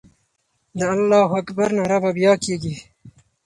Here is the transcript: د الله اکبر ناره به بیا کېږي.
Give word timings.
د 0.77 0.79
الله 0.93 1.25
اکبر 1.39 1.69
ناره 1.77 1.97
به 2.03 2.11
بیا 2.17 2.33
کېږي. 2.43 2.75